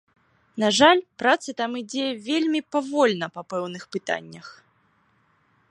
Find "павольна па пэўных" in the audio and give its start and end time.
2.75-3.83